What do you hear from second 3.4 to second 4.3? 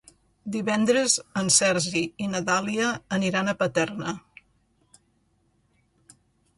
a Paterna.